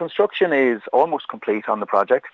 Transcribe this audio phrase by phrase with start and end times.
[0.00, 2.28] construction is almost complete on the project.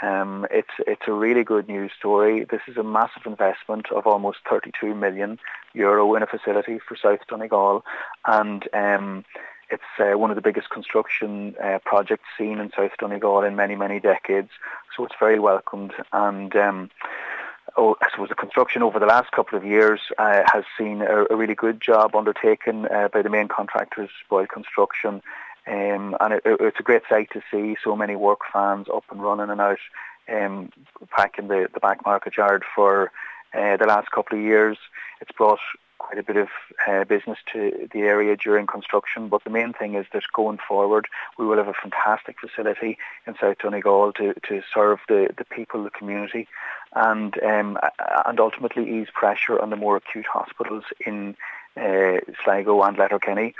[0.00, 2.44] Um, it's it's a really good news story.
[2.44, 5.38] This is a massive investment of almost 32 million
[5.74, 7.84] euro in a facility for South Donegal,
[8.26, 9.24] and um,
[9.70, 13.74] it's uh, one of the biggest construction uh, projects seen in South Donegal in many
[13.74, 14.50] many decades.
[14.96, 16.90] So it's very welcomed, and um,
[17.76, 21.26] oh, I suppose the construction over the last couple of years uh, has seen a,
[21.28, 25.22] a, really good job undertaken uh, by the main contractors, Boyle Construction.
[25.66, 29.22] Um, and it, it's a great sight to see so many work fans up and
[29.22, 29.78] running and out
[30.30, 30.70] um,
[31.16, 33.12] back in the, the back market yard for
[33.54, 34.78] uh, the last couple of years.
[35.20, 35.58] It's brought
[35.98, 36.48] quite a bit of
[36.88, 41.06] uh, business to the area during construction, but the main thing is that going forward,
[41.38, 42.96] we will have a fantastic facility
[43.26, 46.48] in South Donegal to, to serve the, the people, the community,
[46.94, 47.78] and um,
[48.26, 51.36] and ultimately ease pressure on the more acute hospitals in
[51.76, 53.54] uh, Sligo and Letterkenny.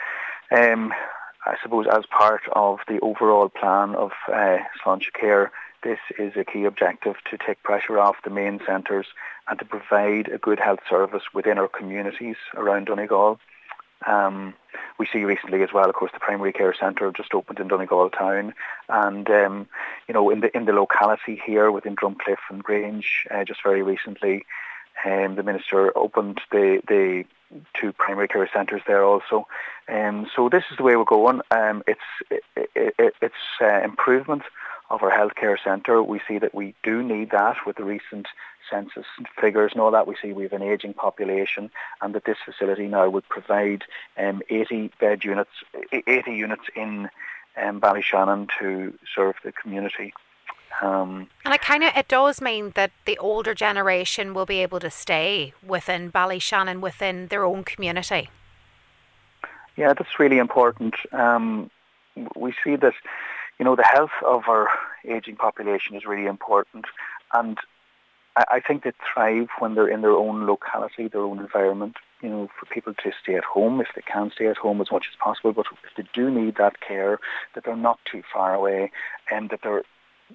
[0.51, 0.93] Um,
[1.47, 5.51] I suppose as part of the overall plan of uh, Sláintecare,
[5.83, 9.07] this is a key objective to take pressure off the main centres
[9.49, 13.41] and to provide a good health service within our communities around Donegal.
[14.07, 14.55] Um,
[14.99, 18.11] we see recently as well, of course, the primary care centre just opened in Donegal
[18.11, 18.55] town,
[18.88, 19.66] and um,
[20.09, 23.83] you know, in the in the locality here within Drumcliff and Grange, uh, just very
[23.83, 24.46] recently,
[25.04, 27.24] um, the minister opened the the
[27.74, 29.46] two primary care centres there also.
[29.88, 31.40] Um, so this is the way we're going.
[31.51, 32.43] Um, it's it,
[32.74, 34.43] it, it's uh, improvement
[34.90, 36.02] of our healthcare centre.
[36.02, 38.26] We see that we do need that with the recent
[38.68, 39.06] census
[39.40, 40.06] figures and all that.
[40.06, 41.71] We see we have an ageing population
[42.02, 43.84] and that this facility now would provide
[44.18, 45.51] um, 80 bed units,
[46.06, 47.09] 80 units in
[47.60, 50.12] um, Ballyshannon to serve the community.
[50.82, 54.80] Um, and it kind of it does mean that the older generation will be able
[54.80, 58.30] to stay within Ballyshannon within their own community.
[59.77, 60.95] Yeah, that's really important.
[61.12, 61.71] Um,
[62.37, 62.95] we see that
[63.59, 64.69] you know the health of our
[65.04, 66.87] aging population is really important,
[67.32, 67.59] and
[68.37, 71.97] I, I think they thrive when they're in their own locality, their own environment.
[72.22, 74.91] You know, for people to stay at home if they can stay at home as
[74.93, 77.19] much as possible, but if they do need that care,
[77.55, 78.93] that they're not too far away,
[79.31, 79.84] and that they're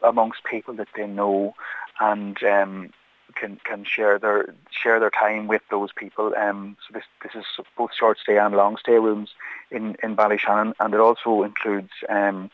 [0.04, 1.56] amongst people that they know
[2.00, 2.92] and um,
[3.36, 6.34] can can share their share their time with those people.
[6.36, 7.46] Um, so this this is
[7.78, 9.32] both short stay and long stay rooms
[9.72, 11.92] in in Ballyshannon, and it also includes.
[12.10, 12.50] Um,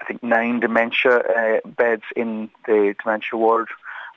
[0.00, 3.68] I think nine dementia uh, beds in the dementia ward,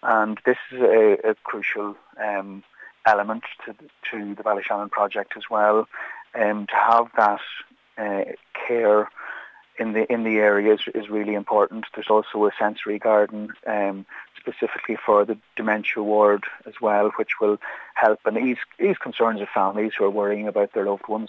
[0.01, 2.63] and this is a, a crucial um,
[3.05, 3.75] element to
[4.11, 5.87] to the Ballyshannon project as well.
[6.35, 7.41] Um, to have that
[7.97, 8.31] uh,
[8.67, 9.09] care
[9.77, 11.85] in the in the area is, is really important.
[11.93, 14.05] There's also a sensory garden um,
[14.39, 17.57] specifically for the dementia ward as well, which will
[17.95, 21.21] help and ease, ease concerns of families who are worrying about their loved ones.